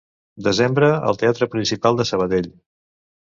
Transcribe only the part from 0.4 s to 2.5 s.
Desembre al Teatre Principal de Sabadell.